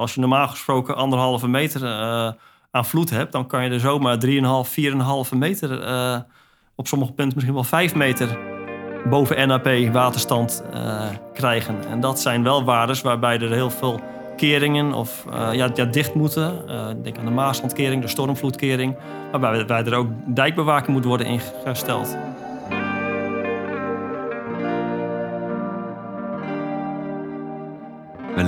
[0.00, 2.32] Als je normaal gesproken anderhalve meter uh,
[2.70, 4.30] aan vloed hebt, dan kan je er zomaar 3,5,
[5.32, 6.18] 4,5 meter, uh,
[6.74, 8.38] op sommige punten misschien wel 5 meter
[9.08, 11.02] boven NAP waterstand uh,
[11.32, 11.88] krijgen.
[11.88, 14.00] En dat zijn wel waardes waarbij er heel veel
[14.36, 16.66] keringen of ja, ja, dicht moeten.
[17.02, 18.96] denk aan de Maaslandkering, de stormvloedkering,
[19.30, 22.16] waarbij er ook dijkbewaking moet worden ingesteld.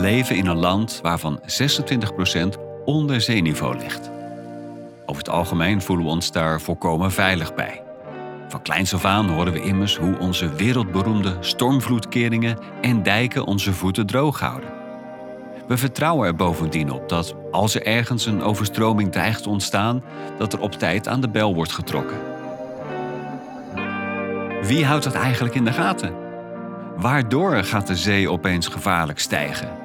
[0.03, 1.45] Leven in een land waarvan 26%
[2.85, 4.11] onder zeeniveau ligt.
[5.07, 7.83] Over het algemeen voelen we ons daar volkomen veilig bij.
[8.49, 14.07] Van kleins af aan horen we immers hoe onze wereldberoemde stormvloedkeringen en dijken onze voeten
[14.07, 14.71] droog houden.
[15.67, 20.03] We vertrouwen er bovendien op dat als er ergens een overstroming dreigt te ontstaan,
[20.39, 22.17] dat er op tijd aan de bel wordt getrokken.
[24.63, 26.15] Wie houdt dat eigenlijk in de gaten?
[26.97, 29.82] Waardoor gaat de zee opeens gevaarlijk stijgen?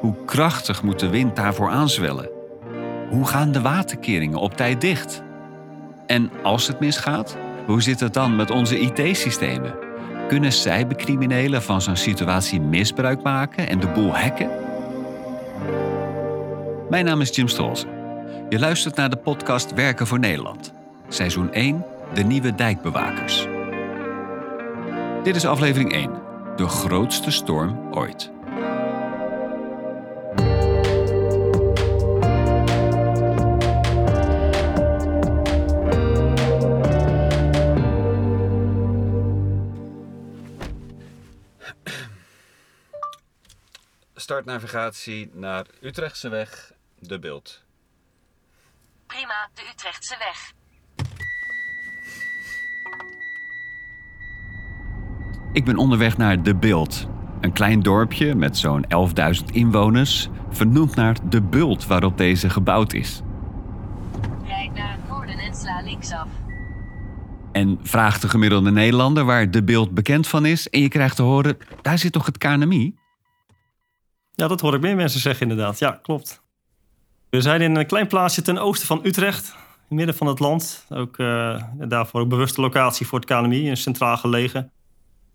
[0.00, 2.30] Hoe krachtig moet de wind daarvoor aanzwellen?
[3.10, 5.22] Hoe gaan de waterkeringen op tijd dicht?
[6.06, 9.74] En als het misgaat, hoe zit het dan met onze IT-systemen?
[10.28, 14.50] Kunnen cybercriminelen van zo'n situatie misbruik maken en de boel hacken?
[16.90, 17.88] Mijn naam is Jim Stolzen.
[18.48, 20.72] Je luistert naar de podcast Werken voor Nederland.
[21.08, 23.46] Seizoen 1, de nieuwe dijkbewakers.
[25.22, 26.10] Dit is aflevering 1,
[26.56, 28.30] de grootste storm ooit.
[44.40, 47.64] Startnavigatie naar Utrechtseweg, de beeld.
[49.06, 50.52] Prima, de Utrechtse weg.
[55.52, 57.06] Ik ben onderweg naar De Beeld.
[57.40, 63.20] Een klein dorpje met zo'n 11.000 inwoners, vernoemd naar de bult waarop deze gebouwd is.
[64.46, 66.28] Rijd naar het noorden en sla linksaf.
[67.52, 71.22] En vraag de gemiddelde Nederlander waar De Beeld bekend van is en je krijgt te
[71.22, 72.99] horen, daar zit toch het KNMI?
[74.40, 75.78] Ja, dat hoor ik meer mensen zeggen inderdaad.
[75.78, 76.42] Ja, klopt.
[77.30, 79.56] We zijn in een klein plaatsje ten oosten van Utrecht, in
[79.88, 80.86] het midden van het land.
[80.88, 84.70] Ook uh, daarvoor ook bewuste locatie voor het KNMI, een centraal gelegen.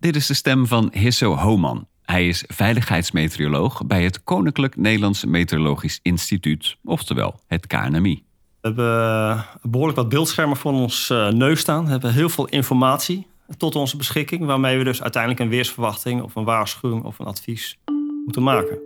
[0.00, 1.86] Dit is de stem van Hisso Homan.
[2.02, 8.24] Hij is veiligheidsmeteoroloog bij het Koninklijk Nederlands Meteorologisch Instituut, oftewel het KNMI.
[8.60, 11.84] We hebben eh, behoorlijk wat beeldschermen voor ons uh, neus staan.
[11.84, 16.34] We hebben heel veel informatie tot onze beschikking, waarmee we dus uiteindelijk een weersverwachting of
[16.34, 17.78] een waarschuwing of een advies
[18.24, 18.85] moeten maken.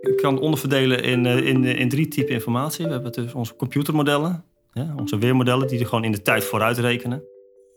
[0.00, 2.86] Ik kan het onderverdelen in, eh, in, in drie typen informatie.
[2.86, 6.78] We hebben dus onze computermodellen, ja, onze weermodellen die er gewoon in de tijd vooruit
[6.78, 7.22] rekenen.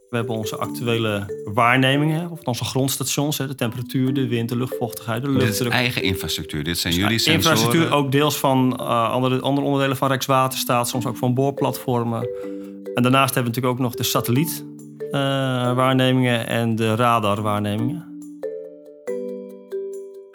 [0.10, 5.30] We hebben onze actuele waarnemingen, of onze grondstations, de temperatuur, de wind, de luchtvochtigheid, de
[5.30, 5.58] luchtdruk.
[5.58, 7.52] Dit is eigen infrastructuur, dit zijn dus jullie sensoren?
[7.52, 12.30] Infrastructuur ook deels van uh, andere, andere onderdelen van Rijkswaterstaat, soms ook van boorplatformen.
[12.96, 18.11] En daarnaast hebben we natuurlijk ook nog de satellietwaarnemingen uh, en de radarwaarnemingen.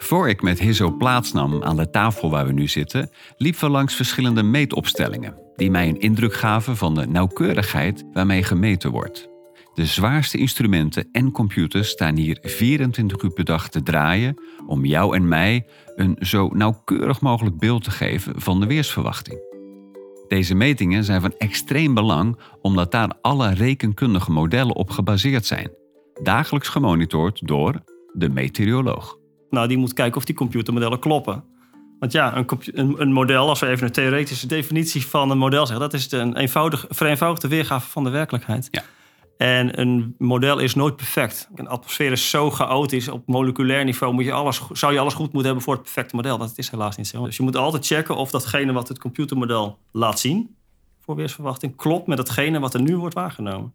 [0.07, 3.95] Voor ik met Hisso plaatsnam aan de tafel waar we nu zitten, liepen we langs
[3.95, 9.29] verschillende meetopstellingen, die mij een indruk gaven van de nauwkeurigheid waarmee gemeten wordt.
[9.73, 15.15] De zwaarste instrumenten en computers staan hier 24 uur per dag te draaien om jou
[15.15, 19.39] en mij een zo nauwkeurig mogelijk beeld te geven van de weersverwachting.
[20.27, 25.71] Deze metingen zijn van extreem belang omdat daar alle rekenkundige modellen op gebaseerd zijn,
[26.23, 29.25] dagelijks gemonitord door de meteoroloog.
[29.57, 31.43] Nou, die moet kijken of die computermodellen kloppen.
[31.99, 35.65] Want ja, een, een, een, model, als we even een theoretische definitie van een model
[35.65, 38.67] zeggen, dat is een eenvoudig, vereenvoudigde weergave van de werkelijkheid.
[38.71, 38.83] Ja.
[39.37, 41.49] En een model is nooit perfect.
[41.55, 43.07] Een atmosfeer is zo chaotisch.
[43.07, 46.15] Op moleculair niveau moet je alles, zou je alles goed moeten hebben voor het perfecte
[46.15, 46.37] model.
[46.37, 47.25] Dat is helaas niet zo.
[47.25, 50.55] Dus je moet altijd checken of datgene wat het computermodel laat zien
[50.99, 53.73] voor weersverwachting klopt met datgene wat er nu wordt waargenomen.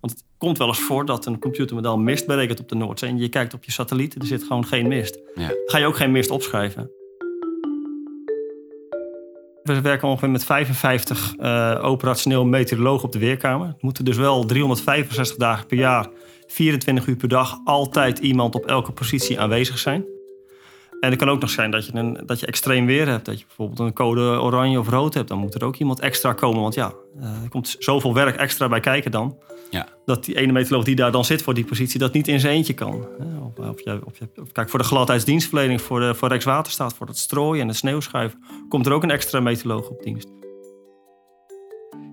[0.00, 3.10] Want het komt wel eens voor dat een computermodel mist berekent op de Noordzee.
[3.10, 5.18] En je kijkt op je satelliet, er zit gewoon geen mist.
[5.34, 5.50] Ja.
[5.66, 6.90] Ga je ook geen mist opschrijven.
[9.62, 13.66] We werken ongeveer met 55 uh, operationeel meteorologen op de weerkamer.
[13.66, 16.08] Er moeten dus wel 365 dagen per jaar,
[16.46, 20.04] 24 uur per dag, altijd iemand op elke positie aanwezig zijn.
[21.00, 23.24] En het kan ook nog zijn dat je, een, dat je extreem weer hebt.
[23.24, 25.28] Dat je bijvoorbeeld een code oranje of rood hebt.
[25.28, 26.60] Dan moet er ook iemand extra komen.
[26.60, 29.36] Want ja, uh, er komt zoveel werk extra bij kijken dan.
[29.70, 29.88] Ja.
[30.04, 31.98] Dat die ene meteoroloog die daar dan zit voor die positie...
[31.98, 33.06] dat niet in zijn eentje kan.
[33.44, 36.94] Of, of, je, of je, kijk, voor de gladheidsdienstverlening, voor, de, voor Rijkswaterstaat...
[36.94, 38.42] voor het strooien en het sneeuwschuiven...
[38.68, 40.28] komt er ook een extra meteoroloog op dienst.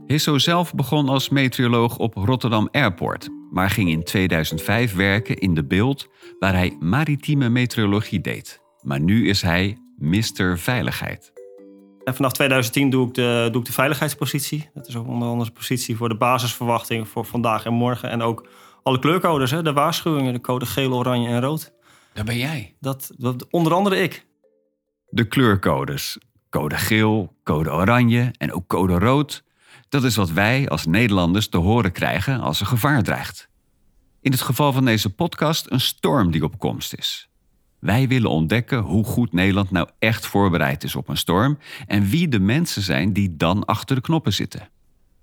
[0.07, 3.29] Hisso zelf begon als meteoroloog op Rotterdam Airport...
[3.51, 6.07] maar ging in 2005 werken in de beeld
[6.39, 8.62] waar hij maritieme meteorologie deed.
[8.83, 10.57] Maar nu is hij Mr.
[10.57, 11.33] Veiligheid.
[12.03, 14.69] En vanaf 2010 doe ik, de, doe ik de veiligheidspositie.
[14.73, 18.09] Dat is ook onder andere de positie voor de basisverwachting voor vandaag en morgen.
[18.09, 18.47] En ook
[18.83, 21.73] alle kleurcodes, hè, de waarschuwingen, de code geel, oranje en rood.
[22.13, 22.75] Daar ben jij.
[22.79, 24.25] Dat, dat onder andere ik.
[25.09, 26.17] De kleurcodes.
[26.49, 29.43] Code geel, code oranje en ook code rood.
[29.89, 33.49] Dat is wat wij als Nederlanders te horen krijgen als er gevaar dreigt.
[34.21, 37.29] In het geval van deze podcast een storm die op komst is.
[37.83, 41.57] Wij willen ontdekken hoe goed Nederland nou echt voorbereid is op een storm
[41.87, 44.69] en wie de mensen zijn die dan achter de knoppen zitten.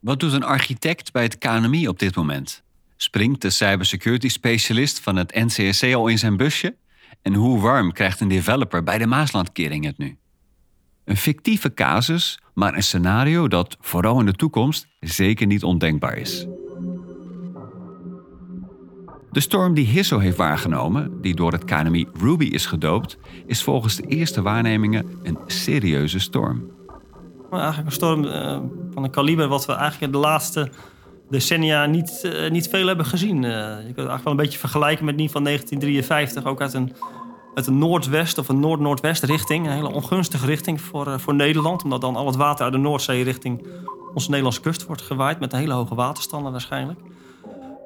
[0.01, 2.63] Wat doet een architect bij het KNMI op dit moment?
[2.97, 6.77] Springt de cybersecurity specialist van het NCSC al in zijn busje?
[7.23, 10.17] En hoe warm krijgt een developer bij de Maaslandkering het nu?
[11.05, 16.47] Een fictieve casus, maar een scenario dat vooral in de toekomst zeker niet ondenkbaar is.
[19.33, 23.97] De storm die Hisso heeft waargenomen, die door het KNMI Ruby is gedoopt, is volgens
[23.97, 26.71] de eerste waarnemingen een serieuze storm.
[27.51, 28.59] Eigenlijk een storm uh,
[28.93, 30.71] van een kaliber wat we eigenlijk de laatste
[31.29, 33.43] decennia niet, uh, niet veel hebben gezien.
[33.43, 36.75] Uh, je kunt het eigenlijk wel een beetje vergelijken met die van 1953, ook uit
[36.75, 36.93] een,
[37.55, 39.67] uit een noordwest of een noord-noordwest richting.
[39.67, 43.23] Een hele ongunstige richting voor, voor Nederland, omdat dan al het water uit de Noordzee
[43.23, 43.67] richting
[44.15, 47.01] onze Nederlandse kust wordt gewaaid met een hele hoge waterstanden waarschijnlijk.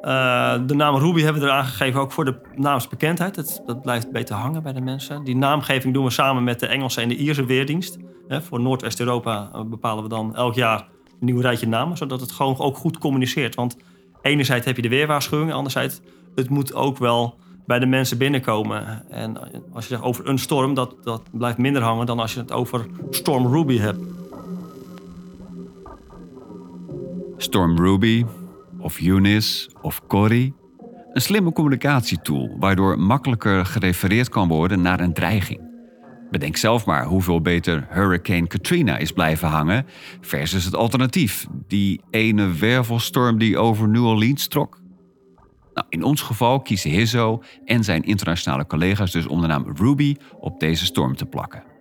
[0.05, 3.35] Uh, de naam Ruby hebben we eraan gegeven ook voor de naamsbekendheid.
[3.35, 5.25] Dat, dat blijft beter hangen bij de mensen.
[5.25, 7.99] Die naamgeving doen we samen met de Engelse en de Ierse Weerdienst.
[8.29, 10.79] voor Noordwest-Europa eh, bepalen we dan elk jaar
[11.21, 13.55] een nieuw rijtje namen, zodat het gewoon ook goed communiceert.
[13.55, 13.77] Want
[14.23, 16.01] enerzijds heb je de weerwaarschuwing, anderzijds
[16.35, 17.35] het moet ook wel
[17.67, 19.11] bij de mensen binnenkomen.
[19.11, 19.39] En
[19.73, 22.53] als je zegt over een storm, dat, dat blijft minder hangen dan als je het
[22.53, 24.01] over Storm Ruby hebt.
[27.37, 28.25] Storm Ruby,
[28.84, 30.54] of Eunice of Corrie.
[31.12, 35.60] Een slimme communicatietool waardoor makkelijker gerefereerd kan worden naar een dreiging.
[36.31, 39.86] Bedenk zelf maar hoeveel beter Hurricane Katrina is blijven hangen
[40.20, 44.81] versus het alternatief, die ene wervelstorm die over New Orleans trok.
[45.75, 50.60] Nou, in ons geval kiezen Hizzo en zijn internationale collega's dus om naam Ruby op
[50.60, 51.74] deze storm te plakken.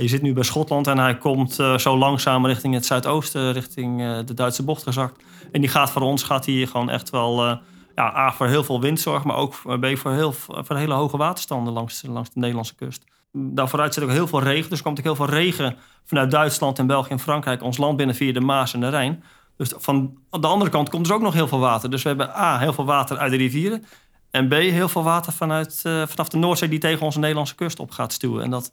[0.00, 4.00] Je zit nu bij Schotland en hij komt uh, zo langzaam richting het zuidoosten, richting
[4.00, 5.22] uh, de Duitse bocht gezakt.
[5.52, 7.56] En die gaat voor ons gaat hij gewoon echt wel uh,
[7.94, 11.72] ja, A, voor heel veel windzorg, maar ook B, voor, heel, voor hele hoge waterstanden
[11.72, 13.04] langs, langs de Nederlandse kust.
[13.32, 16.30] Daar vooruit zit ook heel veel regen, dus er komt ook heel veel regen vanuit
[16.30, 19.24] Duitsland en België en Frankrijk ons land binnen via de Maas en de Rijn.
[19.56, 21.90] Dus van de andere kant komt dus ook nog heel veel water.
[21.90, 23.84] Dus we hebben A, heel veel water uit de rivieren.
[24.30, 27.90] En B, heel veel water vanuit, vanaf de Noordzee die tegen onze Nederlandse kust op
[27.90, 28.42] gaat stuwen.
[28.42, 28.70] En dat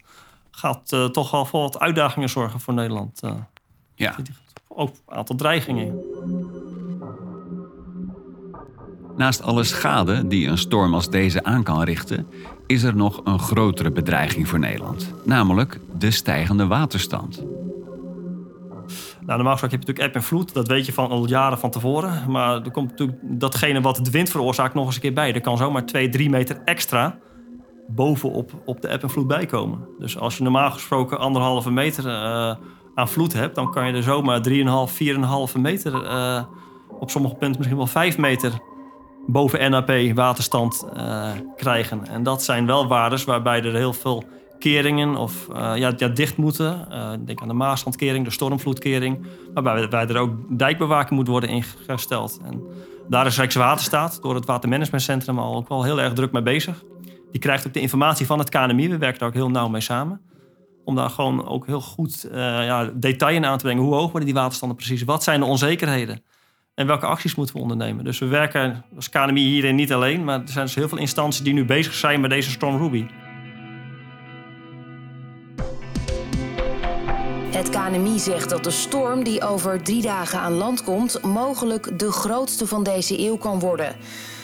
[0.52, 3.22] gaat uh, toch wel voor wat uitdagingen zorgen voor Nederland.
[3.24, 3.32] Uh,
[3.96, 4.16] ja.
[4.68, 6.00] Ook een aantal dreigingen.
[9.18, 12.28] Naast alle schade die een storm als deze aan kan richten,
[12.68, 17.44] is er nog een grotere bedreiging voor Nederland, namelijk de stijgende waterstand.
[19.26, 21.58] Nou, normaal gesproken heb je natuurlijk eb en vloed, dat weet je van al jaren
[21.58, 22.32] van tevoren.
[22.32, 25.34] Maar er komt natuurlijk datgene wat de wind veroorzaakt nog eens een keer bij.
[25.34, 27.18] Er kan zomaar 2, 3 meter extra
[27.96, 29.88] bovenop op de eb en vloed bijkomen.
[30.00, 32.56] Dus als je normaal gesproken anderhalve meter uh,
[32.96, 34.54] aan vloed hebt, dan kan je er zomaar 3,5,
[35.54, 36.44] 4,5 meter, uh,
[37.00, 38.52] op sommige punten misschien wel 5 meter
[39.28, 42.08] boven NAP waterstand uh, krijgen.
[42.08, 44.24] En dat zijn wel waardes waarbij er heel veel
[44.60, 46.88] keringen of ja, ja, dicht moeten.
[47.26, 52.40] denk aan de Maaslandkering, de stormvloedkering, waarbij er ook dijkbewaking moet worden ingesteld.
[52.44, 52.64] En
[53.08, 56.84] daar is Rijkswaterstaat door het Watermanagementcentrum al ook wel heel erg druk mee bezig.
[57.32, 58.90] Die krijgt ook de informatie van het KNMI.
[58.90, 60.22] We werken daar ook heel nauw mee samen.
[60.84, 63.84] Om daar gewoon ook heel goed uh, ja, detail in aan te brengen.
[63.84, 65.04] Hoe hoog worden die waterstanden precies?
[65.04, 66.24] Wat zijn de onzekerheden?
[66.76, 68.04] En welke acties moeten we ondernemen?
[68.04, 70.24] Dus we werken als KNMI hierin niet alleen.
[70.24, 73.06] Maar er zijn dus heel veel instanties die nu bezig zijn met deze Storm Ruby.
[77.52, 81.24] Het KNMI zegt dat de storm die over drie dagen aan land komt...
[81.24, 83.96] mogelijk de grootste van deze eeuw kan worden.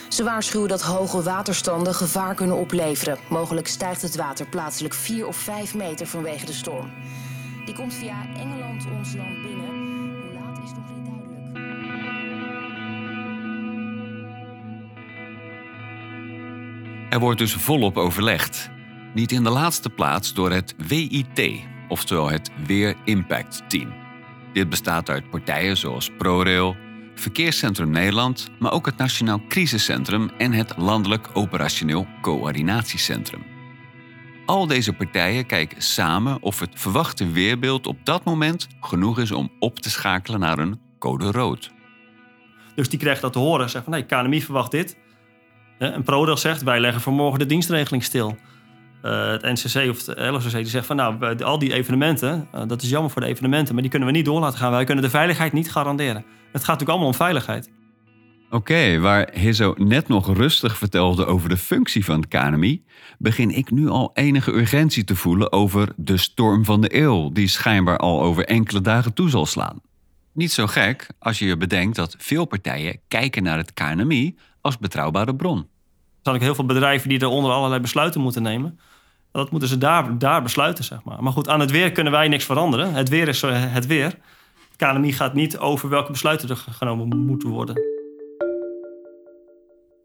[0.10, 3.18] Ze waarschuwen dat hoge waterstanden gevaar kunnen opleveren.
[3.30, 6.92] Mogelijk stijgt het water plaatselijk 4 of 5 meter vanwege de storm.
[7.66, 9.66] Die komt via Engeland ons land binnen.
[9.66, 11.58] Hoe laat is nog niet duidelijk.
[17.10, 18.70] Er wordt dus volop overlegd.
[19.14, 23.94] Niet in de laatste plaats door het WIT, oftewel het Weer Impact Team.
[24.54, 26.76] Dit bestaat uit partijen zoals ProRail,
[27.20, 33.44] Verkeerscentrum Nederland, maar ook het Nationaal Crisiscentrum en het Landelijk Operationeel Coördinatiecentrum.
[34.46, 39.52] Al deze partijen kijken samen of het verwachte weerbeeld op dat moment genoeg is om
[39.60, 41.72] op te schakelen naar een code rood.
[42.76, 43.70] Dus die krijgt dat te horen.
[43.70, 44.98] Zegt van, nee, KNMI verwacht dit.
[45.78, 48.38] En ProRail zegt, wij leggen voor morgen de dienstregeling stil.
[49.02, 52.48] Eh, het NCC of het LOCC die zegt van, nou, al die evenementen...
[52.52, 54.72] eh, dat is jammer voor de evenementen, maar die kunnen we niet door laten gaan.
[54.72, 56.26] Wij kunnen de veiligheid niet garanderen.
[56.52, 57.70] Het gaat natuurlijk allemaal om veiligheid.
[58.50, 62.84] Oké, waar Hizzo net nog rustig vertelde over de functie van het KNMI,
[63.18, 67.48] begin ik nu al enige urgentie te voelen over de storm van de eeuw, die
[67.48, 69.82] schijnbaar al over enkele dagen toe zal slaan.
[70.34, 74.78] Niet zo gek als je je bedenkt dat veel partijen kijken naar het KNMI als
[74.78, 75.68] betrouwbare bron.
[76.28, 78.80] Zijn ook heel veel bedrijven die eronder allerlei besluiten moeten nemen.
[79.32, 81.24] Dat moeten ze daar, daar besluiten, zeg maar.
[81.24, 82.94] Maar goed, aan het weer kunnen wij niks veranderen.
[82.94, 84.06] Het weer is eh, het weer.
[84.06, 87.82] Het KNMI gaat niet over welke besluiten er genomen moeten worden.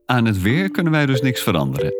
[0.07, 1.95] Aan het weer kunnen wij dus niks veranderen.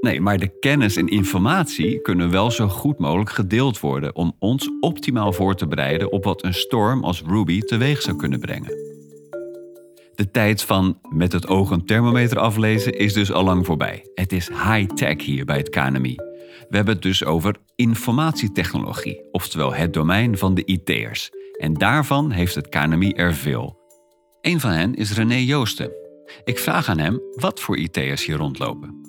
[0.00, 4.70] Nee, maar de kennis en informatie kunnen wel zo goed mogelijk gedeeld worden om ons
[4.80, 8.97] optimaal voor te bereiden op wat een storm als Ruby teweeg zou kunnen brengen.
[10.18, 14.10] De tijd van met het oog een thermometer aflezen is dus al lang voorbij.
[14.14, 16.14] Het is high-tech hier bij het KNMI.
[16.68, 21.30] We hebben het dus over informatietechnologie, oftewel het domein van de IT'ers.
[21.58, 23.78] En daarvan heeft het KNMI er veel.
[24.40, 25.92] Een van hen is René Joosten.
[26.44, 29.07] Ik vraag aan hem wat voor IT'ers hier rondlopen.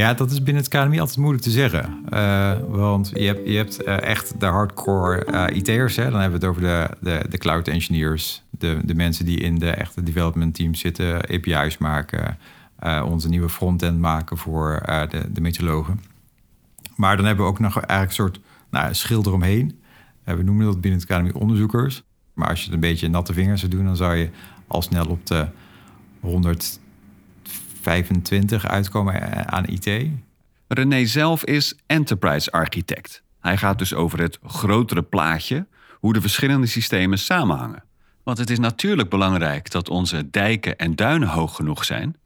[0.00, 2.04] Ja, dat is binnen het KNMI altijd moeilijk te zeggen.
[2.08, 5.94] Eh, want je hebt, je hebt eh, echt de hardcore eh, IT'ers.
[5.94, 8.42] Dan hebben we het over de, de, de cloud engineers.
[8.50, 11.14] De, de mensen die in de echte development teams zitten.
[11.14, 12.38] API's maken.
[13.04, 16.00] onze nieuwe frontend maken voor de, de meteorologen.
[16.96, 18.40] Maar dan hebben we ook nog eigenlijk een soort
[18.70, 19.80] nou, schild eromheen.
[20.24, 22.02] We noemen dat binnen het KNMI onderzoekers.
[22.34, 23.84] Maar als je het een beetje natte vingers zou doen...
[23.84, 24.30] dan zou je
[24.66, 25.46] al snel op de
[27.82, 30.10] 125 uitkomen eh, aan IT.
[30.68, 33.22] René zelf is enterprise architect.
[33.40, 37.84] Hij gaat dus over het grotere plaatje, hoe de verschillende systemen samenhangen.
[38.22, 42.16] Want het is natuurlijk belangrijk dat onze dijken en duinen hoog genoeg zijn.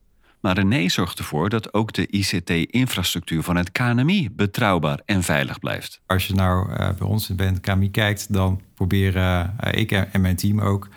[0.41, 6.01] Maar René zorgt ervoor dat ook de ICT-infrastructuur van het KNMI betrouwbaar en veilig blijft.
[6.07, 10.21] Als je nou eh, bij ons bij het KMI kijkt, dan proberen eh, ik en
[10.21, 10.89] mijn team ook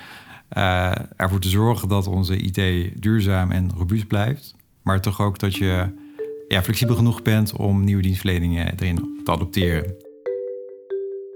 [0.50, 4.56] eh, ervoor te zorgen dat onze IT duurzaam en robuust blijft.
[4.84, 6.06] Maar toch ook dat je
[6.48, 9.96] ja, flexibel genoeg bent om nieuwe dienstverleningen erin te adopteren.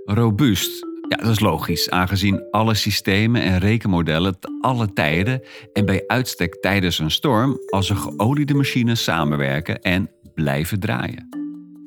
[0.05, 0.89] Robuust.
[1.09, 5.41] Ja, dat is logisch, aangezien alle systemen en rekenmodellen te alle tijden
[5.73, 11.40] en bij uitstek tijdens een storm als een geoliede machines samenwerken en blijven draaien.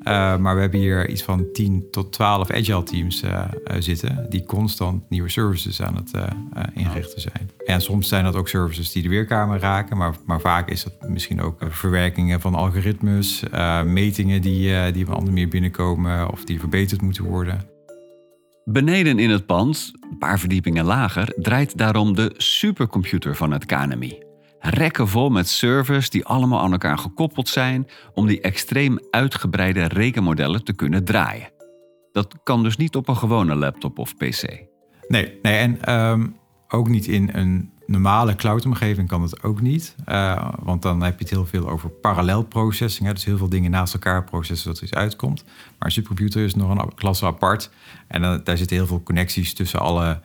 [0.05, 4.27] Uh, maar we hebben hier iets van 10 tot 12 agile teams uh, uh, zitten
[4.29, 6.11] die constant nieuwe services aan het
[6.75, 7.51] inrichten zijn.
[7.67, 11.09] En soms zijn dat ook services die de weerkamer raken, maar, maar vaak is dat
[11.09, 13.43] misschien ook verwerkingen van algoritmes,
[13.85, 17.73] metingen die, die op andere manier binnenkomen of die verbeterd moeten worden.
[18.65, 24.24] Beneden in het pand, een paar verdiepingen lager, draait daarom de supercomputer van het KNMI.
[24.67, 30.65] Rekken vol met servers die allemaal aan elkaar gekoppeld zijn om die extreem uitgebreide rekenmodellen
[30.65, 31.53] te kunnen draaien.
[32.13, 34.43] Dat kan dus niet op een gewone laptop of PC.
[35.09, 36.37] Nee, nee en um,
[36.69, 39.95] ook niet in een normale cloud-omgeving kan het ook niet.
[40.09, 43.07] Uh, want dan heb je het heel veel over parallel processing.
[43.07, 43.15] Hè?
[43.15, 45.45] Dus heel veel dingen naast elkaar processen dat er iets uitkomt.
[45.45, 47.71] Maar een supercomputer is nog een klasse apart.
[48.09, 50.21] En dan, daar zitten heel veel connecties tussen alle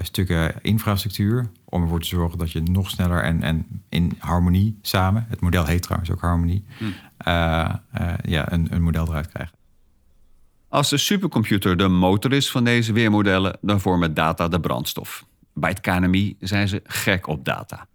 [0.00, 1.50] stukken infrastructuur.
[1.64, 5.26] Om ervoor te zorgen dat je nog sneller en, en in harmonie samen...
[5.28, 6.64] het model heet trouwens ook harmonie...
[6.78, 6.84] Hm.
[6.84, 7.74] Uh,
[8.22, 9.54] ja, een, een model eruit krijgt.
[10.68, 13.58] Als de supercomputer de motor is van deze weermodellen...
[13.60, 15.26] dan vormen data de brandstof.
[15.54, 17.86] Bij het KNMI zijn ze gek op data.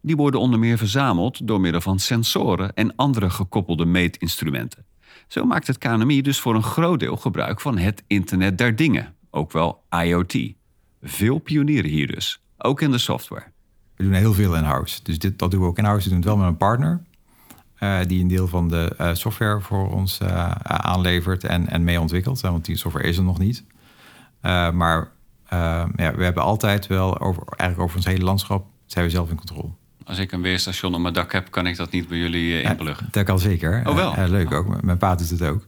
[0.00, 4.84] Die worden onder meer verzameld door middel van sensoren en andere gekoppelde meetinstrumenten.
[5.28, 9.14] Zo maakt het KNMI dus voor een groot deel gebruik van het Internet der Dingen,
[9.30, 10.54] ook wel IoT.
[11.02, 13.44] Veel pionieren hier dus, ook in de software.
[13.96, 15.02] We doen heel veel in-house.
[15.02, 16.02] Dus dit, dat doen we ook in-house.
[16.02, 17.02] We doen het wel met een partner.
[17.80, 22.00] Uh, die een deel van de uh, software voor ons uh, aanlevert en, en mee
[22.00, 22.40] ontwikkelt.
[22.40, 23.64] Want die software is er nog niet.
[24.72, 25.10] maar
[25.96, 29.36] ja, we hebben altijd wel, over, eigenlijk over ons hele landschap, zijn we zelf in
[29.36, 29.70] controle.
[30.04, 32.70] Als ik een weerstation op mijn dak heb, kan ik dat niet bij jullie uh,
[32.70, 33.08] inpluggen?
[33.10, 33.82] Dat kan zeker.
[33.84, 34.18] Oh wel?
[34.18, 34.82] Uh, leuk ook.
[34.82, 35.66] Mijn pa doet het ook.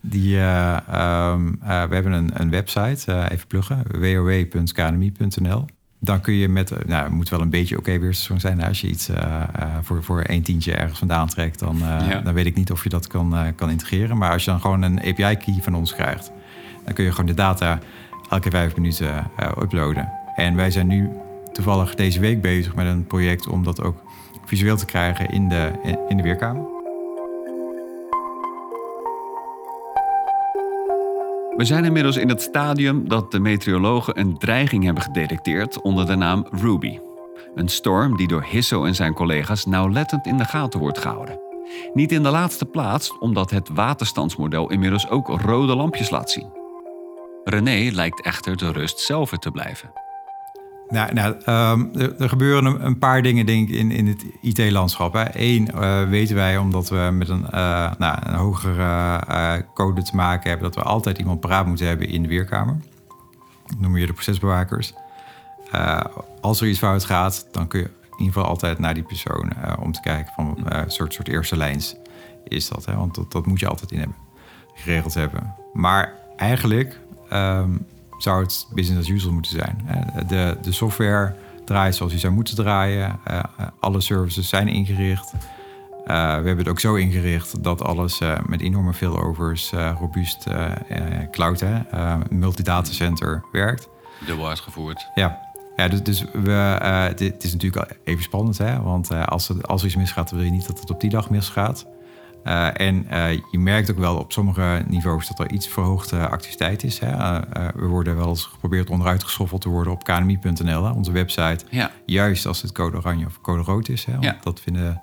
[0.00, 5.66] die, um, we hebben een, een website, even pluggen, www.knmi.nl.
[6.00, 8.62] Dan kun je met, nou, het moet wel een beetje oké okay weerstation zijn.
[8.62, 9.10] Als je iets
[9.82, 12.20] voor, voor een tientje ergens vandaan trekt, dan, ja.
[12.20, 14.18] dan weet ik niet of je dat kan, kan integreren.
[14.18, 16.30] Maar als je dan gewoon een API-key van ons krijgt,
[16.84, 17.78] dan kun je gewoon de data
[18.30, 19.30] elke vijf minuten
[19.62, 20.12] uploaden.
[20.36, 21.10] En wij zijn nu
[21.52, 23.96] toevallig deze week bezig met een project om dat ook
[24.44, 25.72] visueel te krijgen in de,
[26.08, 26.78] in de weerkamer.
[31.56, 36.14] We zijn inmiddels in het stadium dat de meteorologen een dreiging hebben gedetecteerd onder de
[36.14, 36.98] naam Ruby.
[37.54, 41.40] Een storm die door Hisso en zijn collega's nauwlettend in de gaten wordt gehouden.
[41.92, 46.52] Niet in de laatste plaats omdat het waterstandsmodel inmiddels ook rode lampjes laat zien.
[47.44, 49.92] René lijkt echter de rust zelf te blijven.
[50.90, 51.86] Nou, nou ehm,
[52.18, 55.28] er, gebeuren een, paar dingen denk ik, in, in het IT-landschap.
[55.32, 60.16] Eén, uh, weten wij omdat we met een, uh, nou, een hogere uh, code te
[60.16, 60.72] maken hebben...
[60.72, 62.76] dat we altijd iemand paraat moeten hebben in de weerkamer.
[63.78, 64.94] Noemen je de procesbewakers.
[66.40, 69.52] als er iets fout gaat, dan kun je in ieder geval altijd naar die persoon...
[69.80, 71.96] om te kijken van een soort, soort eerste lijns
[72.44, 72.84] is dat.
[72.84, 72.96] Hè?
[72.96, 74.16] Want dat, dat moet je altijd in hebben,
[74.74, 75.54] geregeld hebben.
[75.72, 77.00] Maar eigenlijk...
[77.32, 77.86] Um,
[78.22, 79.86] zou het business as usual moeten zijn.
[80.28, 81.34] De, de software
[81.64, 83.18] draait zoals die zou moeten draaien.
[83.30, 83.40] Uh,
[83.80, 85.32] alle services zijn ingericht.
[85.32, 85.36] Uh,
[86.06, 90.46] we hebben het ook zo ingericht dat alles uh, met enorme failovers, robuust
[91.30, 91.64] cloud,
[92.30, 93.88] multidatacenter werkt.
[94.26, 95.06] Dubbel uitgevoerd.
[95.14, 95.40] Ja,
[95.76, 96.50] ja dus, dus we,
[97.16, 98.82] het is natuurlijk even spannend, hè?
[98.82, 101.30] want als, er, als er iets misgaat, wil je niet dat het op die dag
[101.30, 101.86] misgaat.
[102.44, 106.84] Uh, en uh, je merkt ook wel op sommige niveaus dat er iets verhoogde activiteit
[106.84, 106.98] is.
[106.98, 107.12] Hè.
[107.12, 111.64] Uh, we worden wel eens geprobeerd onderuit geschoffeld te worden op knmi.nl, onze website.
[111.70, 111.90] Ja.
[112.06, 114.04] Juist als het code oranje of code rood is.
[114.04, 114.38] Hè, ja.
[114.40, 115.02] Dat vinden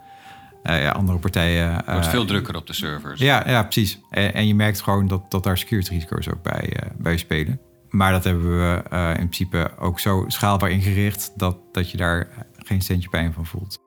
[0.63, 1.75] ja, andere partijen.
[1.75, 3.19] Het wordt veel drukker op de servers.
[3.19, 3.99] Ja, ja precies.
[4.09, 7.59] En, en, je merkt gewoon dat, dat daar security risico's ook bij, bij spelen.
[7.89, 12.27] Maar dat hebben we in principe ook zo schaalbaar ingericht dat, dat je daar
[12.57, 13.86] geen centje pijn van voelt.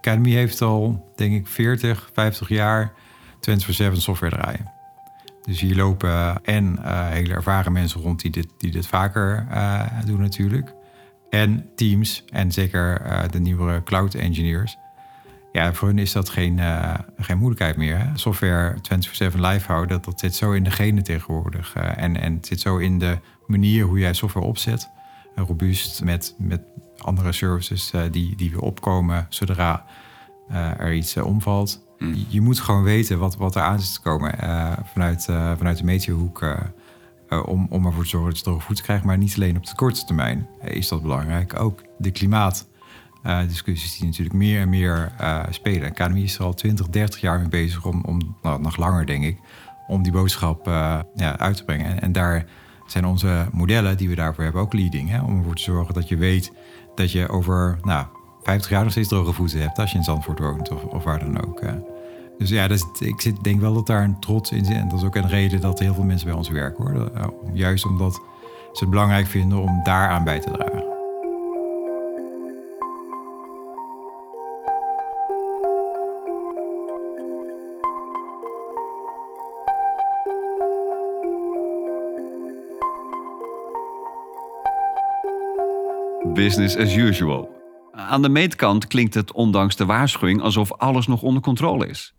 [0.00, 2.92] Academy heeft al, denk ik, 40, 50 jaar
[3.36, 4.72] 24-7 software draaien.
[5.42, 9.86] Dus hier lopen en uh, hele ervaren mensen rond die dit, die dit vaker uh,
[10.04, 10.74] doen natuurlijk.
[11.30, 14.76] En teams en zeker de nieuwere cloud engineers.
[15.52, 16.60] Ja, voor hun is dat geen,
[17.18, 17.98] geen moeilijkheid meer.
[17.98, 18.04] Hè?
[18.14, 18.76] Software
[19.32, 21.74] 24-7 live houden, dat, dat zit zo in de genen tegenwoordig.
[21.74, 24.90] en, en het zit zo in de manier hoe jij software opzet.
[25.34, 26.60] Robuust met, met
[26.98, 29.84] andere services uh, die, die weer opkomen zodra
[30.50, 31.86] uh, er iets uh, omvalt.
[31.98, 32.14] Mm.
[32.14, 34.34] Je, je, moet gewoon weten wat, wat er aan is te komen
[34.84, 35.24] vanuit,
[35.56, 36.44] vanuit de mediahoek.
[37.44, 39.04] om, om ervoor te zorgen dat je droge voedsel krijgt.
[39.04, 41.60] Maar niet alleen op de korte termijn is dat belangrijk.
[41.60, 45.12] Ook de klimaatdiscussies die natuurlijk meer en meer
[45.50, 45.92] spelen.
[45.92, 49.24] KNMI is er al 20, 30 jaar mee bezig om, om nou, nog langer denk
[49.24, 49.38] ik,
[49.86, 50.66] om die boodschap
[51.14, 51.86] ja, uit te brengen.
[51.86, 52.46] En, en daar
[52.92, 55.10] zijn onze modellen die we daarvoor hebben ook leading.
[55.10, 55.22] Hè?
[55.22, 56.52] Om ervoor te zorgen dat je weet
[56.94, 58.06] dat je over nou,
[58.42, 61.18] 50 jaar nog steeds droge voeten hebt als je in Zandvoort woont of, of waar
[61.18, 61.62] dan ook.
[62.38, 64.76] Dus ja, ik zit, denk wel dat daar een trots in zit.
[64.76, 67.10] En dat is ook een reden dat heel veel mensen bij ons werken hoor.
[67.14, 68.14] Eh, juist omdat
[68.72, 70.89] ze het belangrijk vinden om daaraan bij te dragen.
[86.24, 87.50] Business as usual.
[87.92, 92.14] Aan de meetkant klinkt het ondanks de waarschuwing alsof alles nog onder controle is.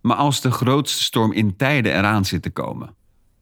[0.00, 2.94] Maar als de grootste storm in tijden eraan zit te komen,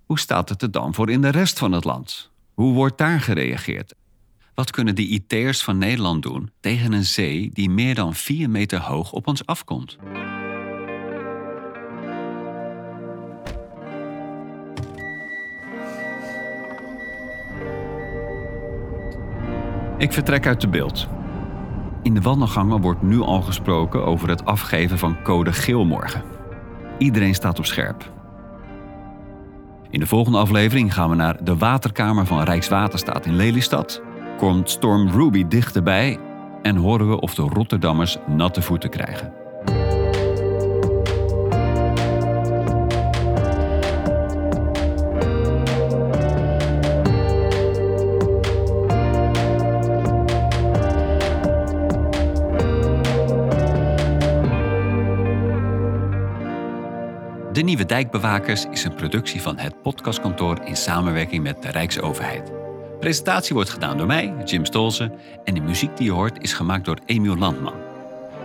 [0.07, 2.31] hoe staat het er dan voor in de rest van het land?
[2.55, 3.95] Hoe wordt daar gereageerd?
[4.55, 8.81] Wat kunnen de IT'ers van Nederland doen tegen een zee die meer dan 4 meter
[8.81, 9.99] hoog op ons afkomt?
[20.01, 21.09] Ik vertrek uit de beeld.
[22.03, 26.23] In de wandelgangen wordt nu al gesproken over het afgeven van code geel morgen.
[26.99, 28.13] Iedereen staat op scherp.
[29.91, 34.03] In de volgende aflevering gaan we naar de waterkamer van Rijkswaterstaat in Lelystad.
[34.37, 36.19] Komt storm Ruby dichterbij
[36.63, 39.40] en horen we of de Rotterdammers natte voeten krijgen.
[57.61, 62.53] De Nieuwe Dijkbewakers is een productie van het podcastkantoor in samenwerking met de Rijksoverheid.
[63.01, 65.13] Presentatie wordt gedaan door mij, Jim Stolze,
[65.45, 67.75] en de muziek die je hoort is gemaakt door Emiel Landman.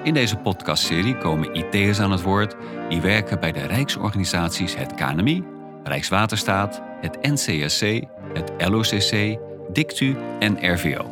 [0.03, 2.55] In deze podcastserie komen IT'ers aan het woord
[2.89, 5.43] die werken bij de Rijksorganisaties het KNMI,
[5.83, 9.37] Rijkswaterstaat, het NCSC, het LOCC,
[9.73, 11.05] DICTU en RVO.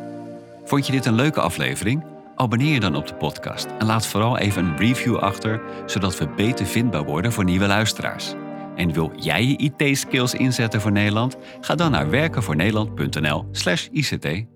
[0.64, 2.13] Vond je dit een leuke aflevering?
[2.36, 6.28] Abonneer je dan op de podcast en laat vooral even een review achter, zodat we
[6.28, 8.34] beter vindbaar worden voor nieuwe luisteraars.
[8.76, 11.36] En wil jij je IT-skills inzetten voor Nederland?
[11.60, 14.53] Ga dan naar werkenvoornederland.nl/ict.